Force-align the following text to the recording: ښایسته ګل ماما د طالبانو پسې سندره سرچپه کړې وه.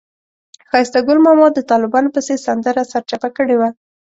ښایسته 0.69 0.99
ګل 1.07 1.19
ماما 1.25 1.47
د 1.53 1.59
طالبانو 1.71 2.13
پسې 2.15 2.35
سندره 2.45 2.83
سرچپه 2.91 3.29
کړې 3.37 3.55
وه. 3.57 3.69